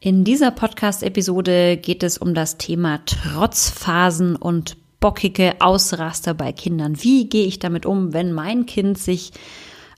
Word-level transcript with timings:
In 0.00 0.22
dieser 0.22 0.52
Podcast-Episode 0.52 1.76
geht 1.76 2.04
es 2.04 2.18
um 2.18 2.32
das 2.32 2.56
Thema 2.56 3.04
Trotzphasen 3.04 4.36
und 4.36 4.76
bockige 5.00 5.56
Ausraster 5.58 6.34
bei 6.34 6.52
Kindern. 6.52 7.02
Wie 7.02 7.28
gehe 7.28 7.46
ich 7.46 7.58
damit 7.58 7.84
um, 7.84 8.12
wenn 8.12 8.32
mein 8.32 8.66
Kind 8.66 8.96
sich 8.96 9.32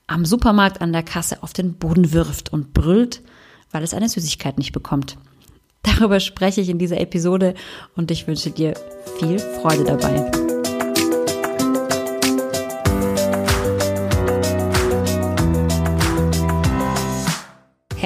am 0.06 0.24
Supermarkt 0.24 0.80
an 0.80 0.94
der 0.94 1.02
Kasse 1.02 1.42
auf 1.42 1.52
den 1.52 1.74
Boden 1.74 2.12
wirft 2.12 2.50
und 2.50 2.72
brüllt, 2.72 3.20
weil 3.72 3.82
es 3.82 3.92
eine 3.92 4.08
Süßigkeit 4.08 4.56
nicht 4.56 4.72
bekommt? 4.72 5.18
Darüber 5.82 6.18
spreche 6.18 6.62
ich 6.62 6.70
in 6.70 6.78
dieser 6.78 6.98
Episode 6.98 7.52
und 7.94 8.10
ich 8.10 8.26
wünsche 8.26 8.50
dir 8.50 8.72
viel 9.18 9.38
Freude 9.38 9.84
dabei. 9.84 10.39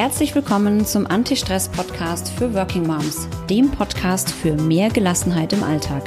Herzlich 0.04 0.34
willkommen 0.34 0.84
zum 0.84 1.06
Anti-Stress-Podcast 1.06 2.28
für 2.28 2.52
Working 2.52 2.86
Moms, 2.86 3.26
dem 3.48 3.70
Podcast 3.70 4.30
für 4.30 4.52
mehr 4.54 4.90
Gelassenheit 4.90 5.54
im 5.54 5.62
Alltag. 5.62 6.02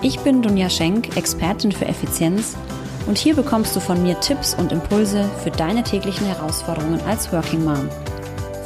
Ich 0.00 0.20
bin 0.20 0.42
Dunja 0.42 0.70
Schenk, 0.70 1.16
Expertin 1.16 1.72
für 1.72 1.86
Effizienz 1.86 2.56
und 3.08 3.18
hier 3.18 3.34
bekommst 3.34 3.74
du 3.74 3.80
von 3.80 4.00
mir 4.04 4.20
Tipps 4.20 4.54
und 4.54 4.70
Impulse 4.70 5.28
für 5.42 5.50
deine 5.50 5.82
täglichen 5.82 6.24
Herausforderungen 6.24 7.00
als 7.00 7.32
Working 7.32 7.64
Mom. 7.64 7.88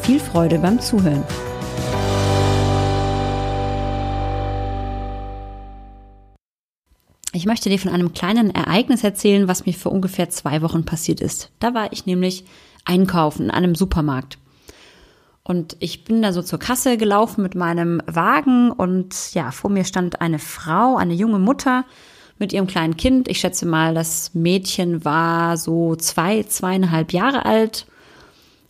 Viel 0.02 0.20
Freude 0.20 0.58
beim 0.58 0.78
Zuhören. 0.78 1.24
Ich 7.32 7.46
möchte 7.46 7.70
dir 7.70 7.78
von 7.78 7.92
einem 7.92 8.12
kleinen 8.12 8.54
Ereignis 8.54 9.02
erzählen, 9.04 9.48
was 9.48 9.64
mir 9.64 9.72
vor 9.72 9.90
ungefähr 9.90 10.28
zwei 10.28 10.60
Wochen 10.60 10.84
passiert 10.84 11.22
ist. 11.22 11.50
Da 11.60 11.72
war 11.72 11.92
ich 11.94 12.04
nämlich 12.04 12.44
einkaufen 12.84 13.44
in 13.44 13.50
einem 13.50 13.74
Supermarkt. 13.74 14.38
Und 15.42 15.76
ich 15.80 16.04
bin 16.04 16.22
da 16.22 16.32
so 16.32 16.42
zur 16.42 16.58
Kasse 16.58 16.96
gelaufen 16.96 17.42
mit 17.42 17.54
meinem 17.54 18.00
Wagen 18.06 18.70
und 18.70 19.34
ja, 19.34 19.50
vor 19.50 19.70
mir 19.70 19.84
stand 19.84 20.22
eine 20.22 20.38
Frau, 20.38 20.96
eine 20.96 21.12
junge 21.12 21.38
Mutter 21.38 21.84
mit 22.38 22.52
ihrem 22.52 22.66
kleinen 22.66 22.96
Kind. 22.96 23.28
Ich 23.28 23.40
schätze 23.40 23.66
mal, 23.66 23.94
das 23.94 24.34
Mädchen 24.34 25.04
war 25.04 25.56
so 25.58 25.96
zwei, 25.96 26.42
zweieinhalb 26.44 27.12
Jahre 27.12 27.44
alt 27.44 27.86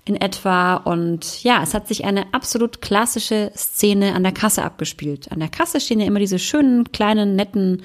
in 0.04 0.16
etwa. 0.16 0.74
Und 0.74 1.42
ja, 1.44 1.62
es 1.62 1.74
hat 1.74 1.88
sich 1.88 2.04
eine 2.04 2.34
absolut 2.34 2.82
klassische 2.82 3.52
Szene 3.56 4.14
an 4.14 4.22
der 4.22 4.32
Kasse 4.32 4.64
abgespielt. 4.64 5.30
An 5.32 5.38
der 5.38 5.48
Kasse 5.48 5.80
stehen 5.80 6.00
ja 6.00 6.06
immer 6.06 6.18
diese 6.18 6.38
schönen, 6.38 6.90
kleinen, 6.92 7.36
netten 7.36 7.82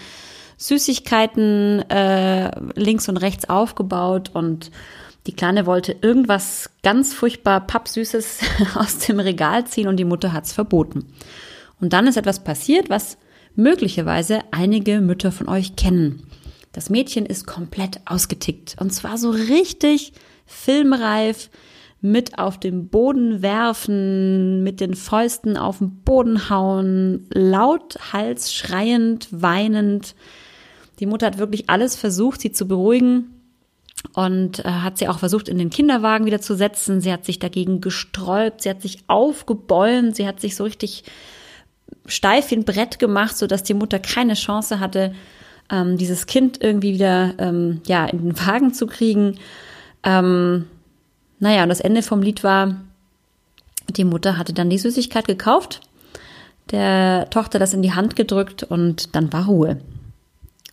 Süßigkeiten 0.58 1.90
äh, 1.90 2.52
links 2.76 3.08
und 3.08 3.18
rechts 3.18 3.48
aufgebaut 3.50 4.32
und 4.34 4.72
die 5.28 5.34
Kleine 5.34 5.66
wollte 5.66 5.96
irgendwas 6.02 6.70
ganz 6.82 7.14
furchtbar 7.14 7.66
Pappsüßes 7.66 8.40
aus 8.76 9.00
dem 9.00 9.20
Regal 9.20 9.66
ziehen 9.68 9.88
und 9.88 9.98
die 9.98 10.06
Mutter 10.06 10.34
hat's 10.34 10.54
verboten. 10.54 11.06
Und 11.80 11.94
dann 11.94 12.08
ist 12.08 12.18
etwas 12.18 12.44
passiert, 12.44 12.90
was 12.90 13.18
möglicherweise 13.56 14.40
einige 14.52 15.02
Mütter 15.02 15.32
von 15.32 15.50
euch 15.50 15.76
kennen. 15.76 16.24
Das 16.72 16.90
Mädchen 16.90 17.26
ist 17.26 17.48
komplett 17.48 18.02
ausgetickt 18.06 18.76
und 18.80 18.92
zwar 18.92 19.18
so 19.18 19.32
richtig 19.32 20.14
filmreif, 20.46 21.50
mit 22.02 22.40
auf 22.40 22.58
den 22.58 22.88
Boden 22.88 23.42
werfen, 23.42 24.64
mit 24.64 24.80
den 24.80 24.94
Fäusten 24.94 25.58
auf 25.58 25.80
den 25.80 26.02
Boden 26.04 26.50
hauen, 26.50 27.28
lauthals 27.34 28.54
schreiend, 28.54 29.28
weinend. 29.32 30.16
Die 31.00 31.06
Mutter 31.06 31.28
hat 31.28 31.40
wirklich 31.40 31.70
alles 31.70 31.98
versucht, 31.98 32.40
sie 32.40 32.54
zu 32.54 32.70
beruhigen 32.70 33.39
und 34.14 34.60
äh, 34.60 34.70
hat 34.70 34.98
sie 34.98 35.08
auch 35.08 35.20
versucht, 35.20 35.50
in 35.50 35.58
den 35.58 35.70
Kinderwagen 35.70 36.26
wieder 36.26 36.42
zu 36.42 36.56
setzen. 36.56 37.02
Sie 37.02 37.12
hat 37.12 37.26
sich 37.26 37.40
dagegen 37.40 37.82
gesträubt, 37.82 38.62
sie 38.62 38.70
hat 38.70 38.82
sich 38.82 39.04
aufgebäumt, 39.08 40.16
sie 40.16 40.28
hat 40.28 40.40
sich 40.40 40.56
so 40.56 40.64
richtig 40.64 41.04
steif 42.06 42.52
wie 42.52 42.56
ein 42.56 42.66
Brett 42.66 43.00
gemacht, 43.00 43.38
so 43.38 43.48
dass 43.48 43.64
die 43.64 43.74
Mutter 43.74 44.00
keine 44.00 44.34
Chance 44.34 44.80
hatte, 44.80 45.14
ähm, 45.70 45.98
dieses 45.98 46.26
Kind 46.28 46.62
irgendwie 46.62 46.94
wieder 46.94 47.34
ähm, 47.38 47.82
ja 47.88 48.06
in 48.06 48.20
den 48.20 48.48
Wagen 48.48 48.74
zu 48.74 48.88
kriegen. 48.88 49.38
Ähm, 50.04 50.66
naja, 51.40 51.64
und 51.64 51.70
das 51.70 51.80
Ende 51.80 52.02
vom 52.02 52.22
Lied 52.22 52.44
war, 52.44 52.76
die 53.90 54.04
Mutter 54.04 54.38
hatte 54.38 54.54
dann 54.54 54.70
die 54.70 54.78
Süßigkeit 54.78 55.28
gekauft, 55.28 55.82
der 56.72 57.30
Tochter 57.30 57.60
das 57.60 57.74
in 57.74 57.82
die 57.82 57.94
Hand 57.94 58.16
gedrückt 58.16 58.64
und 58.64 59.16
dann 59.16 59.32
war 59.34 59.46
Ruhe. 59.46 59.80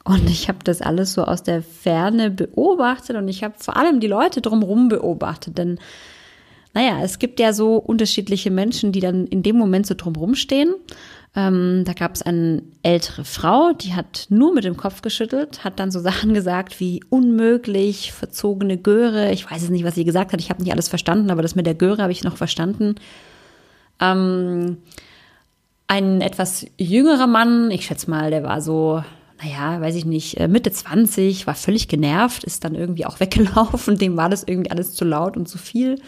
Und 0.06 0.30
ich 0.30 0.48
habe 0.48 0.58
das 0.62 0.82
alles 0.82 1.14
so 1.14 1.24
aus 1.24 1.42
der 1.42 1.64
Ferne 1.64 2.30
beobachtet 2.30 3.16
und 3.16 3.26
ich 3.26 3.42
habe 3.42 3.54
vor 3.58 3.76
allem 3.76 3.98
die 3.98 4.06
Leute 4.06 4.40
drumherum 4.40 4.88
beobachtet. 4.88 5.58
Denn, 5.58 5.80
naja, 6.74 7.00
es 7.02 7.18
gibt 7.18 7.40
ja 7.40 7.52
so 7.52 7.74
unterschiedliche 7.74 8.52
Menschen, 8.52 8.92
die 8.92 9.00
dann 9.00 9.26
in 9.26 9.42
dem 9.42 9.56
Moment 9.56 9.84
so 9.84 9.94
drumherum 9.94 10.36
stehen. 10.36 10.76
Ähm, 11.34 11.82
da 11.84 11.92
gab 11.92 12.14
es 12.14 12.22
eine 12.22 12.62
ältere 12.84 13.24
Frau, 13.24 13.72
die 13.72 13.94
hat 13.94 14.26
nur 14.28 14.54
mit 14.54 14.62
dem 14.62 14.76
Kopf 14.76 15.02
geschüttelt, 15.02 15.64
hat 15.64 15.80
dann 15.80 15.90
so 15.90 15.98
Sachen 16.08 16.34
gesagt 16.34 16.78
wie 16.78 17.02
unmöglich, 17.10 18.12
verzogene 18.12 18.78
Göre. 18.78 19.32
Ich 19.32 19.50
weiß 19.50 19.64
es 19.64 19.70
nicht, 19.70 19.84
was 19.84 19.96
sie 19.96 20.04
gesagt 20.04 20.32
hat. 20.32 20.38
Ich 20.38 20.50
habe 20.50 20.62
nicht 20.62 20.70
alles 20.72 20.88
verstanden, 20.88 21.32
aber 21.32 21.42
das 21.42 21.56
mit 21.56 21.66
der 21.66 21.74
Göre 21.74 22.00
habe 22.00 22.12
ich 22.12 22.22
noch 22.22 22.36
verstanden. 22.36 22.94
Ähm, 24.00 24.76
ein 25.88 26.20
etwas 26.20 26.64
jüngerer 26.78 27.26
Mann, 27.26 27.72
ich 27.72 27.86
schätze 27.86 28.08
mal, 28.08 28.30
der 28.30 28.44
war 28.44 28.60
so 28.60 29.02
naja, 29.42 29.80
weiß 29.80 29.94
ich 29.96 30.04
nicht, 30.04 30.38
äh, 30.38 30.48
Mitte 30.48 30.70
20, 30.70 31.46
war 31.46 31.54
völlig 31.54 31.88
genervt, 31.88 32.44
ist 32.44 32.64
dann 32.64 32.74
irgendwie 32.74 33.06
auch 33.06 33.20
weggelaufen, 33.20 33.98
dem 33.98 34.16
war 34.16 34.28
das 34.28 34.44
irgendwie 34.44 34.70
alles 34.70 34.94
zu 34.94 35.04
laut 35.04 35.36
und 35.36 35.48
zu 35.48 35.58
viel. 35.58 36.00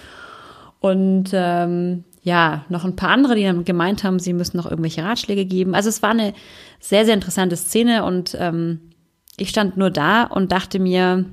Und 0.80 1.30
ähm, 1.32 2.04
ja, 2.22 2.64
noch 2.68 2.84
ein 2.84 2.96
paar 2.96 3.10
andere, 3.10 3.34
die 3.34 3.42
dann 3.42 3.64
gemeint 3.64 4.04
haben, 4.04 4.18
sie 4.18 4.32
müssen 4.32 4.56
noch 4.56 4.66
irgendwelche 4.70 5.02
Ratschläge 5.02 5.44
geben. 5.44 5.74
Also 5.74 5.88
es 5.88 6.02
war 6.02 6.10
eine 6.10 6.34
sehr, 6.80 7.04
sehr 7.04 7.14
interessante 7.14 7.56
Szene 7.56 8.04
und 8.04 8.36
ähm, 8.38 8.92
ich 9.36 9.48
stand 9.50 9.76
nur 9.76 9.90
da 9.90 10.24
und 10.24 10.52
dachte 10.52 10.78
mir, 10.78 11.24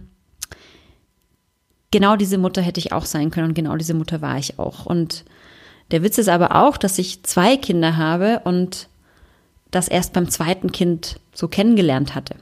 genau 1.92 2.16
diese 2.16 2.38
Mutter 2.38 2.62
hätte 2.62 2.80
ich 2.80 2.92
auch 2.92 3.06
sein 3.06 3.32
können 3.32 3.50
und 3.50 3.54
genau 3.54 3.76
diese 3.76 3.94
Mutter 3.94 4.22
war 4.22 4.38
ich 4.38 4.60
auch. 4.60 4.86
Und 4.86 5.26
der 5.92 6.04
Witz 6.04 6.18
ist 6.18 6.30
aber 6.30 6.56
auch, 6.56 6.78
dass 6.78 6.98
ich 6.98 7.24
zwei 7.24 7.58
Kinder 7.58 7.98
habe 7.98 8.42
und 8.44 8.88
das 9.76 9.88
erst 9.88 10.14
beim 10.14 10.30
zweiten 10.30 10.72
Kind 10.72 11.18
so 11.34 11.48
kennengelernt 11.48 12.16
hatte. 12.16 12.36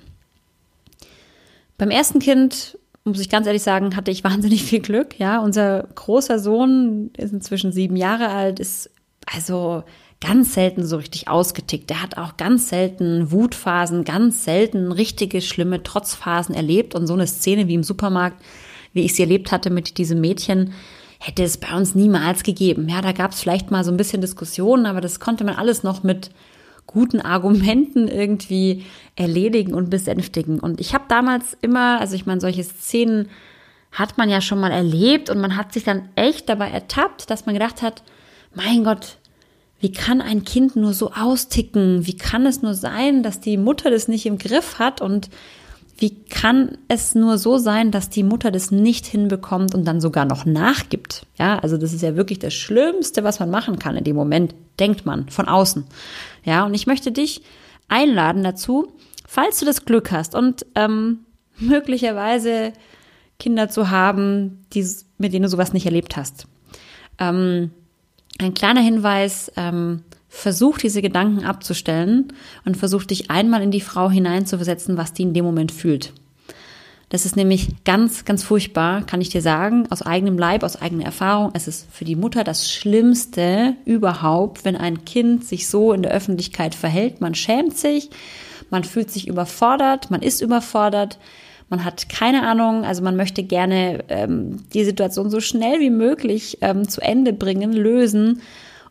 Beim 1.78 1.90
ersten 1.90 2.20
Kind, 2.20 2.78
muss 3.04 3.20
ich 3.20 3.30
ganz 3.30 3.48
ehrlich 3.48 3.64
sagen, 3.64 3.96
hatte 3.96 4.12
ich 4.12 4.24
wahnsinnig 4.24 4.64
viel 4.64 4.80
Glück. 4.80 5.20
Ja, 5.20 5.40
unser 5.40 5.84
großer 5.96 6.40
Sohn 6.40 7.12
ist 7.18 7.34
inzwischen 7.34 7.72
sieben 7.72 7.96
Jahre 7.96 8.30
alt, 8.30 8.60
ist 8.60 8.90
also 9.26 9.84
ganz 10.22 10.54
selten 10.54 10.86
so 10.86 10.98
richtig 10.98 11.28
ausgetickt. 11.28 11.90
Der 11.90 12.02
hat 12.02 12.18
auch 12.18 12.38
ganz 12.38 12.70
selten 12.70 13.32
Wutphasen, 13.32 14.06
ganz 14.06 14.46
selten 14.46 14.92
richtige 14.92 15.42
schlimme 15.42 15.84
Trotzphasen 15.84 16.56
erlebt 16.56 16.96
und 16.96 17.08
so 17.08 17.14
eine 17.14 17.28
Szene 17.28 17.68
wie 17.68 17.74
im 17.74 17.84
Supermarkt, 17.84 18.42
wie 18.94 19.02
ich 19.02 19.16
sie 19.16 19.24
erlebt 19.24 19.52
hatte 19.52 19.70
mit 19.70 19.98
diesem 19.98 20.22
Mädchen, 20.22 20.74
hätte 21.20 21.44
es 21.44 21.58
bei 21.58 21.76
uns 21.76 21.96
niemals 21.96 22.44
gegeben. 22.44 22.88
Ja, 22.88 23.02
da 23.02 23.12
gab 23.12 23.32
es 23.32 23.42
vielleicht 23.42 23.72
mal 23.72 23.84
so 23.84 23.92
ein 23.92 23.98
bisschen 23.98 24.22
Diskussionen, 24.22 24.86
aber 24.86 25.02
das 25.02 25.20
konnte 25.20 25.44
man 25.44 25.56
alles 25.56 25.84
noch 25.84 26.04
mit 26.04 26.30
guten 26.88 27.22
Argumenten 27.22 28.08
irgendwie 28.08 28.86
erledigen 29.16 29.74
und 29.74 29.90
besänftigen. 29.90 30.60
Und 30.60 30.80
ich 30.80 30.94
habe 30.94 31.06
damals 31.08 31.58
immer, 31.62 32.00
also 32.00 32.16
ich 32.16 32.26
meine, 32.26 32.42
solche 32.42 32.64
Szenen 32.64 33.30
hat 33.92 34.18
man 34.18 34.30
ja 34.30 34.42
schon 34.42 34.60
mal 34.60 34.72
erlebt 34.72 35.30
und 35.30 35.40
man 35.40 35.56
hat 35.56 35.74
sich 35.74 35.84
dann 35.84 36.10
echt 36.16 36.50
dabei 36.50 36.70
ertappt, 36.70 37.30
dass 37.30 37.46
man 37.46 37.54
gedacht 37.54 37.82
hat, 37.82 38.04
mein 38.56 38.84
Gott, 38.84 39.18
wie 39.80 39.92
kann 39.92 40.22
ein 40.22 40.44
Kind 40.44 40.76
nur 40.76 40.94
so 40.94 41.12
austicken? 41.12 42.08
Wie 42.08 42.16
kann 42.16 42.46
es 42.46 42.62
nur 42.62 42.74
sein, 42.74 43.22
dass 43.22 43.40
die 43.40 43.58
Mutter 43.58 43.92
das 43.92 44.08
nicht 44.08 44.26
im 44.26 44.38
Griff 44.38 44.80
hat? 44.80 45.02
Und 45.02 45.30
wie 45.98 46.16
kann 46.26 46.78
es 46.88 47.16
nur 47.16 47.38
so 47.38 47.58
sein, 47.58 47.92
dass 47.92 48.10
die 48.10 48.24
Mutter 48.24 48.52
das 48.52 48.72
nicht 48.72 49.06
hinbekommt 49.06 49.76
und 49.76 49.86
dann 49.86 50.02
sogar 50.02 50.26
noch 50.26 50.46
nachgibt? 50.46 51.26
Ja, 51.38 51.60
also 51.60 51.78
das 51.78 51.94
ist 51.94 52.02
ja 52.02 52.16
wirklich 52.16 52.40
das 52.40 52.54
Schlimmste, 52.54 53.24
was 53.24 53.40
man 53.40 53.50
machen 53.50 53.80
kann 53.80 53.96
in 53.96 54.04
dem 54.04 54.16
Moment, 54.16 54.56
denkt 54.80 55.06
man 55.06 55.30
von 55.30 55.48
außen. 55.48 55.86
Ja, 56.44 56.66
und 56.66 56.74
ich 56.74 56.88
möchte 56.88 57.12
dich 57.12 57.42
einladen 57.88 58.44
dazu, 58.44 58.92
falls 59.28 59.60
du 59.60 59.66
das 59.66 59.86
Glück 59.86 60.12
hast 60.12 60.36
und 60.36 60.66
ähm, 60.76 61.20
möglicherweise 61.60 62.74
Kinder 63.40 63.70
zu 63.70 63.90
haben, 63.90 64.66
die, 64.74 64.88
mit 65.18 65.34
denen 65.34 65.44
du 65.44 65.50
sowas 65.50 65.74
nicht 65.74 65.86
erlebt 65.86 66.18
hast. 66.18 66.48
Ähm, 67.20 67.72
ein 68.40 68.54
kleiner 68.54 68.82
Hinweis, 68.82 69.52
ähm, 69.58 70.04
versuch 70.34 70.80
diese 70.80 71.04
Gedanken 71.04 71.46
abzustellen 71.46 72.34
und 72.66 72.76
versuch 72.76 73.06
dich 73.06 73.30
einmal 73.30 73.62
in 73.62 73.70
die 73.70 73.82
Frau 73.82 74.10
hineinzuversetzen, 74.10 74.98
was 74.98 75.14
die 75.14 75.22
in 75.22 75.34
dem 75.36 75.46
Moment 75.46 75.72
fühlt. 75.72 76.12
Das 77.10 77.28
ist 77.28 77.36
nämlich 77.36 77.68
ganz, 77.86 78.26
ganz 78.26 78.44
furchtbar, 78.44 79.06
kann 79.06 79.22
ich 79.22 79.30
dir 79.30 79.44
sagen, 79.44 79.86
aus 79.92 80.02
eigenem 80.02 80.40
Leib, 80.40 80.64
aus 80.64 80.82
eigener 80.82 81.06
Erfahrung. 81.06 81.52
Es 81.54 81.68
ist 81.68 81.88
für 81.92 82.04
die 82.04 82.16
Mutter 82.16 82.44
das 82.44 82.70
Schlimmste 82.70 83.76
überhaupt, 83.86 84.66
wenn 84.66 84.76
ein 84.76 85.06
Kind 85.06 85.46
sich 85.46 85.68
so 85.68 85.94
in 85.94 86.02
der 86.02 86.12
Öffentlichkeit 86.12 86.74
verhält. 86.74 87.22
Man 87.22 87.36
schämt 87.36 87.78
sich, 87.78 88.10
man 88.72 88.84
fühlt 88.84 89.12
sich 89.12 89.28
überfordert, 89.28 90.10
man 90.10 90.24
ist 90.24 90.42
überfordert, 90.42 91.20
man 91.70 91.86
hat 91.86 92.10
keine 92.10 92.42
Ahnung, 92.42 92.86
also 92.86 93.04
man 93.04 93.16
möchte 93.16 93.44
gerne 93.44 94.04
ähm, 94.10 94.64
die 94.74 94.84
Situation 94.84 95.30
so 95.30 95.40
schnell 95.40 95.80
wie 95.80 95.92
möglich 95.92 96.58
ähm, 96.62 96.90
zu 96.90 97.02
Ende 97.02 97.34
bringen, 97.34 97.72
lösen 97.72 98.42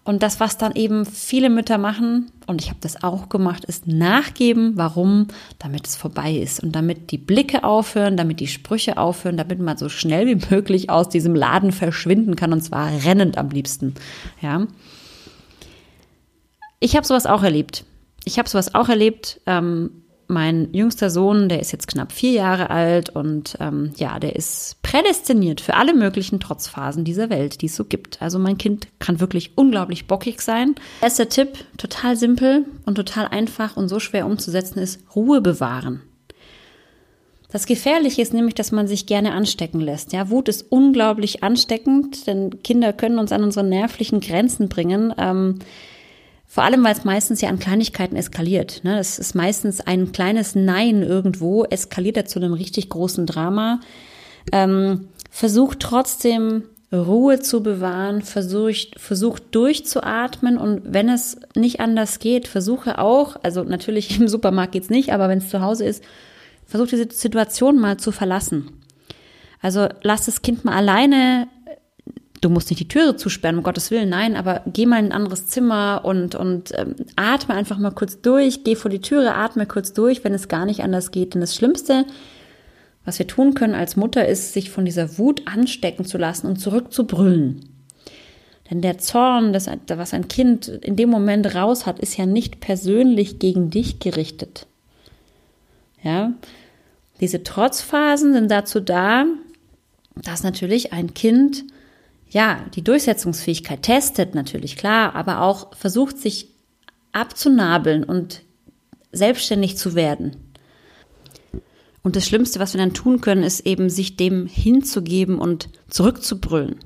Und 0.04 0.24
das, 0.24 0.40
was 0.40 0.58
dann 0.58 0.74
eben 0.74 1.06
viele 1.06 1.48
Mütter 1.48 1.78
machen, 1.78 2.32
und 2.48 2.60
ich 2.60 2.70
habe 2.70 2.80
das 2.80 3.04
auch 3.04 3.28
gemacht, 3.28 3.64
ist 3.64 3.86
nachgeben. 3.86 4.72
Warum? 4.74 5.28
Damit 5.60 5.86
es 5.86 5.96
vorbei 5.96 6.32
ist 6.32 6.60
und 6.60 6.72
damit 6.72 7.12
die 7.12 7.18
Blicke 7.18 7.62
aufhören, 7.62 8.16
damit 8.16 8.40
die 8.40 8.48
Sprüche 8.48 8.96
aufhören, 8.96 9.36
damit 9.36 9.60
man 9.60 9.76
so 9.76 9.88
schnell 9.88 10.26
wie 10.26 10.54
möglich 10.54 10.90
aus 10.90 11.08
diesem 11.08 11.36
Laden 11.36 11.70
verschwinden 11.70 12.34
kann 12.34 12.52
und 12.52 12.62
zwar 12.62 12.90
rennend 13.04 13.38
am 13.38 13.50
liebsten. 13.50 13.94
Ja. 14.40 14.66
Ich 16.80 16.96
habe 16.96 17.06
sowas 17.06 17.26
auch 17.26 17.44
erlebt. 17.44 17.84
Ich 18.24 18.38
habe 18.38 18.48
sowas 18.48 18.74
auch 18.74 18.88
erlebt. 18.88 19.40
Ähm, 19.46 20.01
mein 20.28 20.72
jüngster 20.72 21.10
Sohn, 21.10 21.48
der 21.48 21.60
ist 21.60 21.72
jetzt 21.72 21.88
knapp 21.88 22.12
vier 22.12 22.32
Jahre 22.32 22.70
alt 22.70 23.10
und 23.10 23.56
ähm, 23.60 23.92
ja, 23.96 24.18
der 24.18 24.36
ist 24.36 24.80
prädestiniert 24.82 25.60
für 25.60 25.74
alle 25.74 25.94
möglichen 25.94 26.40
Trotzphasen 26.40 27.04
dieser 27.04 27.30
Welt, 27.30 27.62
die 27.62 27.66
es 27.66 27.76
so 27.76 27.84
gibt. 27.84 28.22
Also 28.22 28.38
mein 28.38 28.58
Kind 28.58 28.88
kann 28.98 29.20
wirklich 29.20 29.52
unglaublich 29.56 30.06
bockig 30.06 30.40
sein. 30.40 30.74
Erster 31.00 31.28
Tipp, 31.28 31.64
total 31.76 32.16
simpel 32.16 32.64
und 32.86 32.94
total 32.94 33.28
einfach 33.28 33.76
und 33.76 33.88
so 33.88 34.00
schwer 34.00 34.26
umzusetzen 34.26 34.78
ist 34.78 35.00
Ruhe 35.14 35.40
bewahren. 35.40 36.02
Das 37.52 37.66
Gefährliche 37.66 38.22
ist 38.22 38.32
nämlich, 38.32 38.54
dass 38.54 38.72
man 38.72 38.88
sich 38.88 39.04
gerne 39.04 39.32
anstecken 39.32 39.80
lässt. 39.80 40.14
Ja, 40.14 40.30
Wut 40.30 40.48
ist 40.48 40.72
unglaublich 40.72 41.42
ansteckend, 41.42 42.26
denn 42.26 42.62
Kinder 42.62 42.94
können 42.94 43.18
uns 43.18 43.30
an 43.30 43.44
unsere 43.44 43.66
nervlichen 43.66 44.20
Grenzen 44.20 44.70
bringen. 44.70 45.12
Ähm, 45.18 45.58
vor 46.52 46.64
allem, 46.64 46.84
weil 46.84 46.92
es 46.92 47.04
meistens 47.04 47.40
ja 47.40 47.48
an 47.48 47.58
Kleinigkeiten 47.58 48.14
eskaliert. 48.14 48.84
Ne? 48.84 48.94
Das 48.94 49.18
ist 49.18 49.34
meistens 49.34 49.80
ein 49.80 50.12
kleines 50.12 50.54
Nein 50.54 51.02
irgendwo, 51.02 51.64
eskaliert 51.64 52.18
er 52.18 52.26
zu 52.26 52.38
einem 52.38 52.52
richtig 52.52 52.90
großen 52.90 53.24
Drama. 53.24 53.80
Ähm, 54.52 55.08
versucht 55.30 55.80
trotzdem 55.80 56.64
Ruhe 56.92 57.40
zu 57.40 57.62
bewahren, 57.62 58.20
versucht, 58.20 59.00
versucht 59.00 59.44
durchzuatmen 59.54 60.58
und 60.58 60.82
wenn 60.84 61.08
es 61.08 61.38
nicht 61.56 61.80
anders 61.80 62.18
geht, 62.18 62.48
versuche 62.48 62.98
auch, 62.98 63.36
also 63.42 63.62
natürlich 63.64 64.14
im 64.20 64.28
Supermarkt 64.28 64.72
geht's 64.72 64.90
nicht, 64.90 65.14
aber 65.14 65.30
wenn 65.30 65.38
es 65.38 65.48
zu 65.48 65.62
Hause 65.62 65.86
ist, 65.86 66.04
versucht 66.66 66.92
diese 66.92 67.08
Situation 67.10 67.78
mal 67.78 67.96
zu 67.96 68.12
verlassen. 68.12 68.72
Also 69.62 69.88
lass 70.02 70.26
das 70.26 70.42
Kind 70.42 70.66
mal 70.66 70.74
alleine 70.74 71.48
du 72.42 72.50
musst 72.50 72.68
nicht 72.68 72.80
die 72.80 72.88
Türe 72.88 73.16
zusperren, 73.16 73.56
um 73.56 73.62
Gottes 73.62 73.90
Willen, 73.90 74.10
nein, 74.10 74.36
aber 74.36 74.62
geh 74.66 74.84
mal 74.84 74.98
in 74.98 75.06
ein 75.06 75.12
anderes 75.12 75.46
Zimmer 75.46 76.02
und, 76.04 76.34
und 76.34 76.72
ähm, 76.76 76.96
atme 77.16 77.54
einfach 77.54 77.78
mal 77.78 77.92
kurz 77.92 78.20
durch, 78.20 78.64
geh 78.64 78.74
vor 78.74 78.90
die 78.90 79.00
Türe, 79.00 79.34
atme 79.34 79.64
kurz 79.64 79.94
durch, 79.94 80.24
wenn 80.24 80.34
es 80.34 80.48
gar 80.48 80.66
nicht 80.66 80.82
anders 80.82 81.12
geht. 81.12 81.32
Denn 81.32 81.40
das 81.40 81.54
Schlimmste, 81.54 82.04
was 83.04 83.18
wir 83.18 83.28
tun 83.28 83.54
können 83.54 83.74
als 83.74 83.96
Mutter, 83.96 84.26
ist, 84.26 84.52
sich 84.52 84.70
von 84.70 84.84
dieser 84.84 85.18
Wut 85.18 85.42
anstecken 85.46 86.04
zu 86.04 86.18
lassen 86.18 86.48
und 86.48 86.56
zurückzubrüllen. 86.56 87.64
Denn 88.70 88.80
der 88.80 88.98
Zorn, 88.98 89.52
das, 89.52 89.70
was 89.88 90.12
ein 90.12 90.28
Kind 90.28 90.66
in 90.66 90.96
dem 90.96 91.10
Moment 91.10 91.54
raus 91.54 91.86
hat, 91.86 92.00
ist 92.00 92.16
ja 92.16 92.26
nicht 92.26 92.60
persönlich 92.60 93.38
gegen 93.38 93.70
dich 93.70 94.00
gerichtet. 94.00 94.66
Ja, 96.02 96.32
diese 97.20 97.44
Trotzphasen 97.44 98.32
sind 98.32 98.50
dazu 98.50 98.80
da, 98.80 99.26
dass 100.16 100.42
natürlich 100.42 100.92
ein 100.92 101.14
Kind 101.14 101.64
ja, 102.32 102.64
die 102.74 102.82
Durchsetzungsfähigkeit 102.82 103.82
testet 103.82 104.34
natürlich, 104.34 104.76
klar, 104.76 105.14
aber 105.14 105.42
auch 105.42 105.76
versucht 105.76 106.16
sich 106.16 106.48
abzunabeln 107.12 108.04
und 108.04 108.40
selbstständig 109.12 109.76
zu 109.76 109.94
werden. 109.94 110.36
Und 112.02 112.16
das 112.16 112.26
Schlimmste, 112.26 112.58
was 112.58 112.72
wir 112.72 112.80
dann 112.80 112.94
tun 112.94 113.20
können, 113.20 113.42
ist 113.42 113.66
eben, 113.66 113.90
sich 113.90 114.16
dem 114.16 114.46
hinzugeben 114.46 115.38
und 115.38 115.68
zurückzubrüllen. 115.88 116.80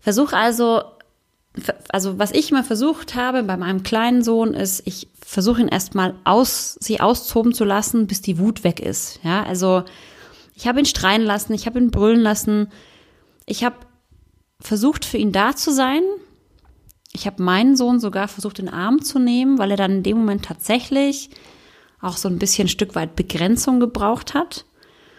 Versuch 0.00 0.34
also, 0.34 0.82
also 1.88 2.18
was 2.18 2.30
ich 2.32 2.52
mal 2.52 2.62
versucht 2.62 3.14
habe 3.14 3.42
bei 3.42 3.56
meinem 3.56 3.84
kleinen 3.84 4.22
Sohn 4.22 4.52
ist, 4.52 4.86
ich 4.86 5.08
versuche 5.18 5.62
ihn 5.62 5.68
erstmal 5.68 6.14
aus, 6.24 6.76
sie 6.78 7.00
austoben 7.00 7.54
zu 7.54 7.64
lassen, 7.64 8.06
bis 8.06 8.20
die 8.20 8.38
Wut 8.38 8.64
weg 8.64 8.80
ist. 8.80 9.18
Ja, 9.24 9.42
also 9.44 9.84
ich 10.54 10.68
habe 10.68 10.78
ihn 10.78 10.84
streien 10.84 11.22
lassen, 11.22 11.54
ich 11.54 11.66
habe 11.66 11.78
ihn 11.78 11.90
brüllen 11.90 12.20
lassen, 12.20 12.68
ich 13.46 13.64
habe 13.64 13.76
versucht 14.60 15.04
für 15.04 15.18
ihn 15.18 15.32
da 15.32 15.54
zu 15.54 15.72
sein. 15.72 16.02
Ich 17.12 17.26
habe 17.26 17.42
meinen 17.42 17.76
Sohn 17.76 18.00
sogar 18.00 18.28
versucht, 18.28 18.58
den 18.58 18.68
Arm 18.68 19.02
zu 19.02 19.18
nehmen, 19.18 19.58
weil 19.58 19.70
er 19.70 19.76
dann 19.76 19.92
in 19.92 20.02
dem 20.02 20.18
Moment 20.18 20.44
tatsächlich 20.44 21.30
auch 22.00 22.16
so 22.16 22.28
ein 22.28 22.38
bisschen 22.38 22.66
ein 22.66 22.70
Stück 22.70 22.94
weit 22.94 23.16
Begrenzung 23.16 23.80
gebraucht 23.80 24.34
hat 24.34 24.66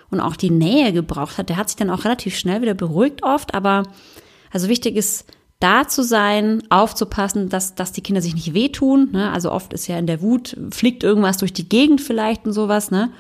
und 0.10 0.20
auch 0.20 0.36
die 0.36 0.52
Nähe 0.52 0.94
gebraucht 0.94 1.38
hat. 1.38 1.50
Der 1.50 1.58
hat 1.58 1.70
sich 1.70 1.76
dann 1.76 1.90
auch 1.90 2.06
relativ 2.06 2.38
schnell 2.38 2.62
wieder 2.62 2.76
beruhigt 2.76 3.24
oft, 3.24 3.54
aber 3.54 3.84
also 4.52 4.70
wichtig 4.70 4.96
ist, 4.96 5.26
da 5.60 5.88
zu 5.88 6.04
sein, 6.04 6.62
aufzupassen, 6.70 7.50
dass, 7.50 7.74
dass 7.74 7.92
die 7.92 8.02
Kinder 8.02 8.22
sich 8.22 8.36
nicht 8.36 8.54
wehtun. 8.54 9.10
Ne? 9.12 9.32
Also 9.32 9.52
oft 9.52 9.74
ist 9.74 9.88
ja 9.88 9.98
in 9.98 10.06
der 10.06 10.22
Wut, 10.22 10.56
fliegt 10.70 11.04
irgendwas 11.04 11.38
durch 11.38 11.52
die 11.52 11.68
Gegend 11.68 12.00
vielleicht 12.00 12.46
und 12.46 12.54
sowas. 12.54 12.92
Ne? 12.92 13.12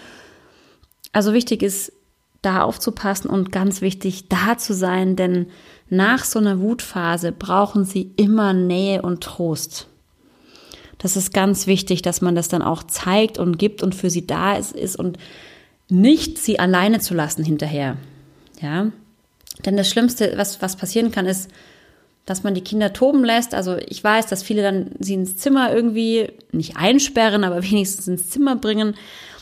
Also 1.11 1.33
wichtig 1.33 1.63
ist, 1.63 1.91
da 2.43 2.61
aufzupassen 2.61 3.29
und 3.29 3.51
ganz 3.51 3.81
wichtig, 3.81 4.29
da 4.29 4.57
zu 4.57 4.73
sein, 4.75 5.15
denn 5.15 5.47
nach 5.89 6.25
so 6.25 6.39
einer 6.39 6.59
Wutphase 6.59 7.31
brauchen 7.31 7.85
sie 7.85 8.11
immer 8.17 8.53
Nähe 8.53 9.01
und 9.01 9.21
Trost. 9.21 9.87
Das 10.97 11.15
ist 11.15 11.33
ganz 11.33 11.67
wichtig, 11.67 12.01
dass 12.01 12.21
man 12.21 12.35
das 12.35 12.47
dann 12.47 12.61
auch 12.61 12.83
zeigt 12.83 13.37
und 13.37 13.57
gibt 13.57 13.83
und 13.83 13.93
für 13.93 14.09
sie 14.09 14.25
da 14.25 14.55
ist, 14.55 14.73
ist 14.73 14.97
und 14.97 15.17
nicht 15.89 16.37
sie 16.37 16.59
alleine 16.59 16.99
zu 16.99 17.13
lassen 17.13 17.43
hinterher. 17.43 17.97
Ja. 18.61 18.91
Denn 19.65 19.77
das 19.77 19.89
Schlimmste, 19.89 20.33
was, 20.35 20.61
was 20.61 20.75
passieren 20.75 21.11
kann, 21.11 21.25
ist, 21.25 21.49
dass 22.25 22.43
man 22.43 22.53
die 22.53 22.63
Kinder 22.63 22.93
toben 22.93 23.23
lässt. 23.23 23.55
Also 23.55 23.77
ich 23.77 24.03
weiß, 24.03 24.27
dass 24.27 24.43
viele 24.43 24.61
dann 24.61 24.91
sie 24.99 25.13
ins 25.13 25.37
Zimmer 25.37 25.73
irgendwie 25.73 26.29
nicht 26.51 26.75
einsperren, 26.77 27.43
aber 27.43 27.63
wenigstens 27.69 28.07
ins 28.07 28.29
Zimmer 28.29 28.55
bringen. 28.55 28.95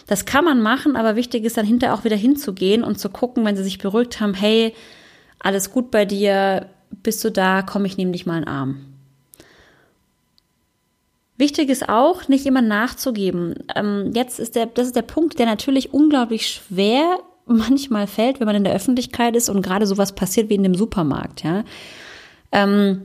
Das 0.07 0.25
kann 0.25 0.45
man 0.45 0.61
machen, 0.61 0.95
aber 0.95 1.15
wichtig 1.15 1.45
ist 1.45 1.57
dann 1.57 1.65
hinterher 1.65 1.95
auch 1.95 2.03
wieder 2.03 2.15
hinzugehen 2.15 2.83
und 2.83 2.99
zu 2.99 3.09
gucken, 3.09 3.43
wenn 3.43 3.57
sie 3.57 3.63
sich 3.63 3.79
beruhigt 3.79 4.21
haben, 4.21 4.35
hey, 4.35 4.75
alles 5.45 5.71
gut 5.71 5.91
bei 5.91 6.05
dir, 6.05 6.65
bist 7.03 7.23
du 7.23 7.31
da, 7.31 7.61
komm, 7.61 7.85
ich 7.85 7.97
nehme 7.97 8.11
dich 8.11 8.25
mal 8.25 8.37
in 8.37 8.43
den 8.43 8.49
Arm. 8.49 8.85
Wichtig 11.37 11.69
ist 11.69 11.87
auch, 11.87 12.27
nicht 12.27 12.45
immer 12.45 12.61
nachzugeben. 12.61 13.55
Ähm, 13.75 14.11
jetzt 14.15 14.39
ist 14.39 14.55
der, 14.55 14.65
das 14.65 14.87
ist 14.87 14.95
der 14.95 15.03
Punkt, 15.03 15.37
der 15.37 15.45
natürlich 15.45 15.93
unglaublich 15.93 16.47
schwer 16.47 17.19
manchmal 17.45 18.07
fällt, 18.07 18.39
wenn 18.39 18.47
man 18.47 18.55
in 18.55 18.63
der 18.63 18.73
Öffentlichkeit 18.73 19.35
ist 19.35 19.49
und 19.49 19.61
gerade 19.61 19.85
sowas 19.85 20.15
passiert 20.15 20.49
wie 20.49 20.55
in 20.55 20.63
dem 20.63 20.73
Supermarkt, 20.73 21.43
ja. 21.43 21.63
Ähm, 22.51 23.03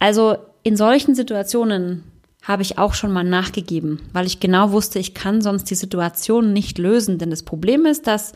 also 0.00 0.36
in 0.64 0.76
solchen 0.76 1.14
Situationen 1.14 2.02
habe 2.42 2.62
ich 2.62 2.78
auch 2.78 2.94
schon 2.94 3.12
mal 3.12 3.22
nachgegeben, 3.22 4.00
weil 4.12 4.26
ich 4.26 4.40
genau 4.40 4.72
wusste, 4.72 4.98
ich 4.98 5.14
kann 5.14 5.42
sonst 5.42 5.70
die 5.70 5.74
Situation 5.76 6.52
nicht 6.52 6.78
lösen. 6.78 7.18
Denn 7.18 7.30
das 7.30 7.42
Problem 7.42 7.86
ist, 7.86 8.06
dass 8.06 8.32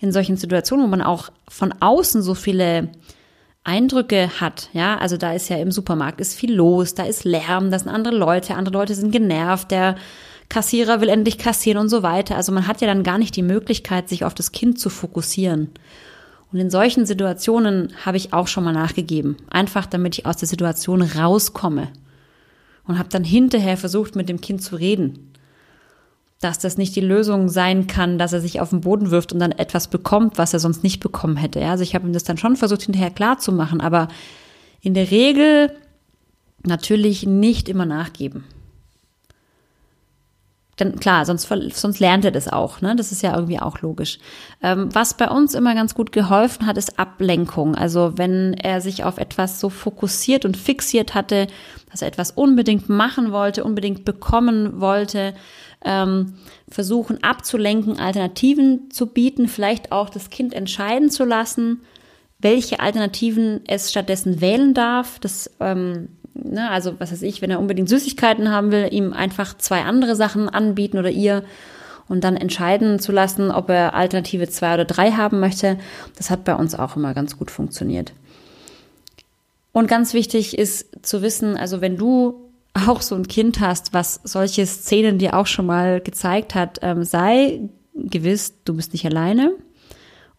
in 0.00 0.12
solchen 0.12 0.36
Situationen, 0.36 0.84
wo 0.84 0.90
man 0.90 1.02
auch 1.02 1.30
von 1.48 1.74
außen 1.80 2.22
so 2.22 2.34
viele 2.34 2.88
Eindrücke 3.64 4.40
hat, 4.40 4.70
ja, 4.72 4.96
also 4.96 5.16
da 5.16 5.32
ist 5.34 5.48
ja 5.50 5.56
im 5.56 5.72
Supermarkt 5.72 6.20
ist 6.20 6.34
viel 6.34 6.54
los, 6.54 6.94
da 6.94 7.04
ist 7.04 7.24
Lärm, 7.24 7.70
da 7.70 7.78
sind 7.78 7.88
andere 7.88 8.16
Leute, 8.16 8.54
andere 8.54 8.74
Leute 8.74 8.94
sind 8.94 9.10
genervt, 9.10 9.70
der 9.70 9.96
Kassierer 10.48 11.02
will 11.02 11.10
endlich 11.10 11.36
kassieren 11.36 11.78
und 11.78 11.90
so 11.90 12.02
weiter. 12.02 12.36
Also 12.36 12.52
man 12.52 12.66
hat 12.66 12.80
ja 12.80 12.86
dann 12.86 13.02
gar 13.02 13.18
nicht 13.18 13.36
die 13.36 13.42
Möglichkeit, 13.42 14.08
sich 14.08 14.24
auf 14.24 14.32
das 14.32 14.52
Kind 14.52 14.80
zu 14.80 14.88
fokussieren. 14.88 15.68
Und 16.50 16.58
in 16.58 16.70
solchen 16.70 17.04
Situationen 17.04 17.92
habe 18.06 18.16
ich 18.16 18.32
auch 18.32 18.46
schon 18.46 18.64
mal 18.64 18.72
nachgegeben, 18.72 19.36
einfach 19.50 19.84
damit 19.84 20.18
ich 20.18 20.24
aus 20.24 20.38
der 20.38 20.48
Situation 20.48 21.02
rauskomme 21.02 21.88
und 22.86 22.98
habe 22.98 23.10
dann 23.10 23.24
hinterher 23.24 23.76
versucht, 23.76 24.16
mit 24.16 24.30
dem 24.30 24.40
Kind 24.40 24.62
zu 24.62 24.76
reden 24.76 25.28
dass 26.40 26.58
das 26.58 26.78
nicht 26.78 26.94
die 26.94 27.00
Lösung 27.00 27.48
sein 27.48 27.86
kann, 27.86 28.18
dass 28.18 28.32
er 28.32 28.40
sich 28.40 28.60
auf 28.60 28.70
den 28.70 28.80
Boden 28.80 29.10
wirft 29.10 29.32
und 29.32 29.40
dann 29.40 29.52
etwas 29.52 29.88
bekommt, 29.88 30.38
was 30.38 30.52
er 30.52 30.60
sonst 30.60 30.84
nicht 30.84 31.00
bekommen 31.00 31.36
hätte. 31.36 31.64
Also 31.66 31.82
ich 31.82 31.94
habe 31.94 32.06
ihm 32.06 32.12
das 32.12 32.24
dann 32.24 32.38
schon 32.38 32.56
versucht, 32.56 32.82
hinterher 32.82 33.10
klar 33.10 33.38
zu 33.38 33.50
machen, 33.50 33.80
aber 33.80 34.08
in 34.80 34.94
der 34.94 35.10
Regel 35.10 35.72
natürlich 36.64 37.26
nicht 37.26 37.68
immer 37.68 37.86
nachgeben. 37.86 38.44
Denn 40.78 41.00
klar, 41.00 41.24
sonst, 41.24 41.48
sonst 41.74 41.98
lernt 41.98 42.24
er 42.24 42.30
das 42.30 42.48
auch. 42.48 42.80
Ne? 42.80 42.94
Das 42.94 43.10
ist 43.10 43.22
ja 43.22 43.34
irgendwie 43.34 43.58
auch 43.58 43.80
logisch. 43.80 44.18
Ähm, 44.62 44.88
was 44.94 45.14
bei 45.14 45.28
uns 45.28 45.54
immer 45.54 45.74
ganz 45.74 45.94
gut 45.94 46.12
geholfen 46.12 46.66
hat, 46.66 46.78
ist 46.78 46.98
Ablenkung. 46.98 47.74
Also 47.74 48.12
wenn 48.16 48.54
er 48.54 48.80
sich 48.80 49.04
auf 49.04 49.18
etwas 49.18 49.60
so 49.60 49.70
fokussiert 49.70 50.44
und 50.44 50.56
fixiert 50.56 51.14
hatte, 51.14 51.48
dass 51.90 52.02
er 52.02 52.08
etwas 52.08 52.30
unbedingt 52.30 52.88
machen 52.88 53.32
wollte, 53.32 53.64
unbedingt 53.64 54.04
bekommen 54.04 54.80
wollte, 54.80 55.34
ähm, 55.84 56.34
versuchen 56.68 57.22
abzulenken, 57.22 57.98
Alternativen 57.98 58.90
zu 58.90 59.06
bieten, 59.06 59.48
vielleicht 59.48 59.92
auch 59.92 60.10
das 60.10 60.30
Kind 60.30 60.52
entscheiden 60.54 61.10
zu 61.10 61.24
lassen, 61.24 61.82
welche 62.38 62.80
Alternativen 62.80 63.62
es 63.66 63.90
stattdessen 63.90 64.40
wählen 64.40 64.74
darf. 64.74 65.18
Das, 65.18 65.50
ähm, 65.60 66.08
ne, 66.42 66.70
also 66.70 66.94
was 66.98 67.12
weiß 67.12 67.22
ich, 67.22 67.42
wenn 67.42 67.50
er 67.50 67.60
unbedingt 67.60 67.88
Süßigkeiten 67.88 68.50
haben 68.50 68.72
will, 68.72 68.88
ihm 68.90 69.12
einfach 69.12 69.56
zwei 69.56 69.82
andere 69.82 70.16
Sachen 70.16 70.48
anbieten 70.48 70.98
oder 70.98 71.10
ihr 71.10 71.44
und 72.08 72.24
dann 72.24 72.36
entscheiden 72.36 72.98
zu 72.98 73.12
lassen, 73.12 73.50
ob 73.50 73.68
er 73.68 73.94
Alternative 73.94 74.48
zwei 74.48 74.74
oder 74.74 74.84
drei 74.84 75.12
haben 75.12 75.40
möchte. 75.40 75.78
Das 76.16 76.30
hat 76.30 76.44
bei 76.44 76.54
uns 76.54 76.74
auch 76.74 76.96
immer 76.96 77.14
ganz 77.14 77.36
gut 77.36 77.50
funktioniert. 77.50 78.12
Und 79.72 79.86
ganz 79.86 80.14
wichtig 80.14 80.58
ist 80.58 81.06
zu 81.06 81.22
wissen, 81.22 81.56
also 81.56 81.80
wenn 81.80 81.96
du 81.96 82.48
auch 82.74 83.02
so 83.02 83.14
ein 83.14 83.28
Kind 83.28 83.60
hast, 83.60 83.92
was 83.92 84.20
solche 84.24 84.66
Szenen 84.66 85.18
dir 85.18 85.34
auch 85.34 85.46
schon 85.46 85.66
mal 85.66 86.00
gezeigt 86.00 86.54
hat, 86.54 86.78
ähm, 86.82 87.04
sei 87.04 87.60
gewiss, 87.94 88.54
du 88.64 88.74
bist 88.74 88.92
nicht 88.92 89.04
alleine. 89.04 89.52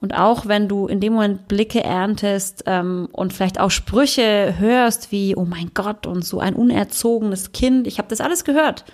Und 0.02 0.14
auch 0.14 0.46
wenn 0.46 0.70
du 0.70 0.88
in 0.88 1.02
dem 1.02 1.14
Moment 1.14 1.48
Blicke 1.48 1.84
erntest 1.84 2.64
ähm, 2.68 3.10
und 3.12 3.34
vielleicht 3.34 3.60
auch 3.60 3.70
Sprüche 3.70 4.56
hörst 4.58 5.12
wie, 5.12 5.36
oh 5.36 5.46
mein 5.46 5.72
Gott, 5.74 6.08
und 6.08 6.24
so 6.24 6.40
ein 6.40 6.56
unerzogenes 6.56 7.52
Kind, 7.52 7.86
ich 7.86 7.98
habe 7.98 8.08
das 8.08 8.22
alles 8.22 8.46
gehört, 8.46 8.86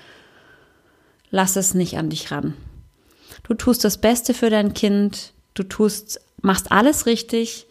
lass 1.30 1.56
es 1.56 1.76
nicht 1.76 1.98
an 1.98 2.10
dich 2.10 2.32
ran. 2.32 2.56
Du 3.44 3.54
tust 3.54 3.84
das 3.84 4.00
Beste 4.00 4.34
für 4.34 4.50
dein 4.50 4.74
Kind, 4.74 5.34
du 5.54 5.62
tust, 5.64 6.20
machst 6.42 6.72
alles 6.72 7.06
richtig. 7.06 7.68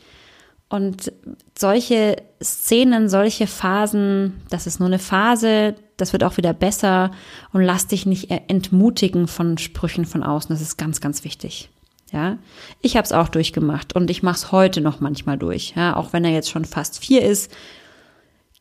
Und 0.68 1.12
solche 1.56 2.16
Szenen, 2.42 3.08
solche 3.08 3.46
Phasen, 3.46 4.42
das 4.50 4.66
ist 4.66 4.78
nur 4.78 4.88
eine 4.88 4.98
Phase, 4.98 5.74
das 5.96 6.12
wird 6.12 6.24
auch 6.24 6.36
wieder 6.36 6.52
besser 6.52 7.10
und 7.52 7.62
lass 7.62 7.86
dich 7.86 8.06
nicht 8.06 8.30
entmutigen 8.30 9.28
von 9.28 9.58
Sprüchen 9.58 10.04
von 10.04 10.22
außen. 10.22 10.48
Das 10.50 10.60
ist 10.60 10.76
ganz, 10.76 11.00
ganz 11.00 11.22
wichtig. 11.24 11.70
Ja, 12.14 12.38
ich 12.80 12.96
habe 12.96 13.04
es 13.04 13.10
auch 13.10 13.28
durchgemacht 13.28 13.96
und 13.96 14.08
ich 14.08 14.22
mache 14.22 14.36
es 14.36 14.52
heute 14.52 14.80
noch 14.80 15.00
manchmal 15.00 15.36
durch. 15.36 15.74
Ja, 15.74 15.96
auch 15.96 16.12
wenn 16.12 16.24
er 16.24 16.30
jetzt 16.30 16.48
schon 16.48 16.64
fast 16.64 17.00
vier 17.00 17.22
ist, 17.22 17.50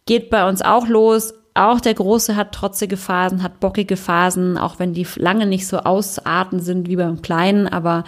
geht 0.07 0.31
bei 0.31 0.49
uns 0.49 0.63
auch 0.63 0.87
los. 0.87 1.35
Auch 1.53 1.79
der 1.79 1.93
Große 1.93 2.35
hat 2.35 2.51
trotzige 2.51 2.97
Phasen, 2.97 3.43
hat 3.43 3.59
bockige 3.59 3.95
Phasen, 3.95 4.57
auch 4.57 4.79
wenn 4.79 4.95
die 4.95 5.05
lange 5.17 5.45
nicht 5.45 5.67
so 5.67 5.77
ausarten 5.77 6.61
sind 6.61 6.89
wie 6.89 6.95
beim 6.95 7.21
Kleinen, 7.21 7.67
aber 7.67 8.05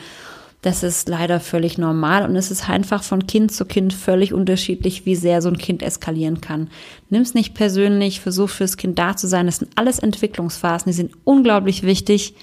das 0.63 0.81
ist 0.81 1.07
leider 1.09 1.39
völlig 1.39 1.77
normal 1.77 2.27
und 2.27 2.35
es 2.35 2.49
ist 2.49 2.67
einfach 2.67 3.03
von 3.03 3.27
Kind 3.27 3.51
zu 3.51 3.65
Kind 3.65 3.93
völlig 3.93 4.33
unterschiedlich, 4.33 5.05
wie 5.05 5.15
sehr 5.15 5.43
so 5.43 5.49
ein 5.49 5.59
Kind 5.59 5.83
eskalieren 5.83 6.41
kann. 6.41 6.71
Nimm's 7.11 7.35
nicht 7.35 7.53
persönlich, 7.53 8.19
versuch 8.19 8.49
fürs 8.49 8.77
Kind 8.77 8.97
da 8.97 9.15
zu 9.15 9.27
sein. 9.27 9.45
Das 9.45 9.57
sind 9.57 9.69
alles 9.75 9.99
Entwicklungsphasen, 9.99 10.89
die 10.89 10.95
sind 10.95 11.11
unglaublich 11.23 11.83
wichtig, 11.83 12.33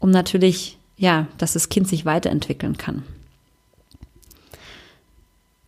um 0.00 0.10
natürlich, 0.10 0.76
ja, 0.96 1.26
dass 1.38 1.52
das 1.52 1.68
Kind 1.68 1.88
sich 1.88 2.04
weiterentwickeln 2.04 2.76
kann. 2.76 3.02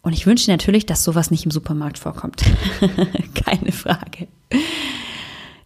Und 0.02 0.12
ich 0.12 0.26
wünsche 0.26 0.50
natürlich, 0.50 0.86
dass 0.86 1.04
sowas 1.04 1.30
nicht 1.30 1.44
im 1.44 1.50
Supermarkt 1.50 1.98
vorkommt. 1.98 2.42
Keine 3.44 3.72
Frage. 3.72 4.28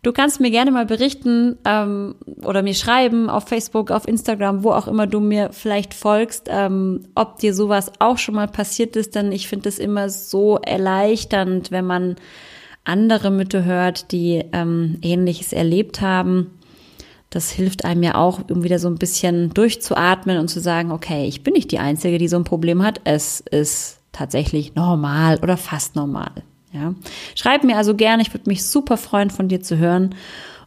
Du 0.02 0.10
kannst 0.10 0.40
mir 0.40 0.50
gerne 0.50 0.72
mal 0.72 0.84
berichten 0.84 1.58
ähm, 1.64 2.16
oder 2.42 2.62
mir 2.62 2.74
schreiben 2.74 3.30
auf 3.30 3.44
Facebook, 3.46 3.92
auf 3.92 4.08
Instagram, 4.08 4.64
wo 4.64 4.72
auch 4.72 4.88
immer 4.88 5.06
du 5.06 5.20
mir 5.20 5.50
vielleicht 5.52 5.94
folgst, 5.94 6.48
ähm, 6.48 7.04
ob 7.14 7.38
dir 7.38 7.54
sowas 7.54 7.92
auch 8.00 8.18
schon 8.18 8.34
mal 8.34 8.48
passiert 8.48 8.96
ist. 8.96 9.14
Denn 9.14 9.30
ich 9.30 9.46
finde 9.46 9.68
es 9.68 9.78
immer 9.78 10.08
so 10.08 10.58
erleichternd, 10.58 11.70
wenn 11.70 11.86
man 11.86 12.16
andere 12.82 13.30
Mütter 13.30 13.64
hört, 13.64 14.10
die 14.10 14.44
ähm, 14.52 14.98
Ähnliches 15.02 15.52
erlebt 15.52 16.00
haben. 16.00 16.50
Das 17.32 17.50
hilft 17.50 17.86
einem 17.86 18.02
ja 18.02 18.14
auch, 18.14 18.40
um 18.50 18.62
wieder 18.62 18.78
so 18.78 18.88
ein 18.88 18.98
bisschen 18.98 19.54
durchzuatmen 19.54 20.36
und 20.38 20.48
zu 20.48 20.60
sagen, 20.60 20.92
okay, 20.92 21.26
ich 21.26 21.42
bin 21.42 21.54
nicht 21.54 21.72
die 21.72 21.78
Einzige, 21.78 22.18
die 22.18 22.28
so 22.28 22.36
ein 22.36 22.44
Problem 22.44 22.82
hat. 22.82 23.00
Es 23.04 23.40
ist 23.40 24.00
tatsächlich 24.12 24.74
normal 24.74 25.38
oder 25.42 25.56
fast 25.56 25.96
normal. 25.96 26.30
Ja. 26.72 26.94
Schreib 27.34 27.64
mir 27.64 27.78
also 27.78 27.94
gerne, 27.94 28.20
ich 28.20 28.34
würde 28.34 28.50
mich 28.50 28.66
super 28.66 28.98
freuen, 28.98 29.30
von 29.30 29.48
dir 29.48 29.62
zu 29.62 29.78
hören. 29.78 30.14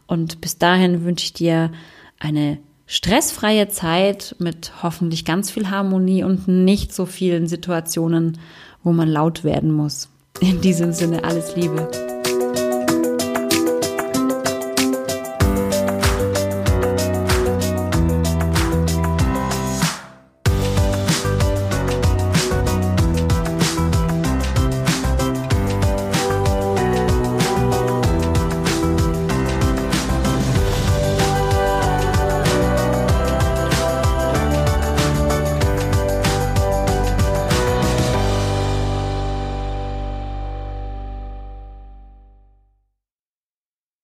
Und 0.08 0.40
bis 0.40 0.58
dahin 0.58 1.04
wünsche 1.04 1.26
ich 1.26 1.32
dir 1.32 1.70
eine 2.18 2.58
stressfreie 2.86 3.68
Zeit 3.68 4.34
mit 4.40 4.72
hoffentlich 4.82 5.24
ganz 5.24 5.52
viel 5.52 5.70
Harmonie 5.70 6.24
und 6.24 6.48
nicht 6.48 6.92
so 6.92 7.06
vielen 7.06 7.46
Situationen, 7.46 8.38
wo 8.82 8.92
man 8.92 9.08
laut 9.08 9.44
werden 9.44 9.70
muss. 9.70 10.08
In 10.40 10.60
diesem 10.60 10.92
Sinne 10.92 11.22
alles 11.22 11.54
Liebe. 11.54 11.88